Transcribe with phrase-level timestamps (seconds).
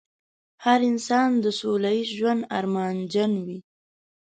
[0.65, 3.59] هر انسان د سوله ييز ژوند ارمانجن وي.